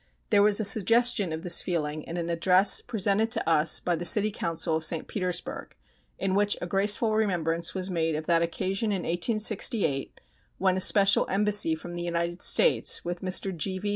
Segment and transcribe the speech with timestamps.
[0.31, 4.03] There was a suggestion of this feeling in an address presented to us by the
[4.03, 5.07] City Council of St.
[5.07, 5.75] Petersburg,
[6.17, 10.19] in which a graceful remembrance was made of that occasion in 1868,
[10.57, 13.55] when a special embassy from the United States, with Mr.
[13.55, 13.89] G.V.